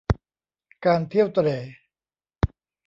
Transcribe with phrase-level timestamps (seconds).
[0.85, 1.57] การเที่ยวเตร่